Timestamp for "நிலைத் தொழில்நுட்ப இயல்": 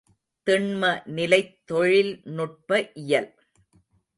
1.05-3.29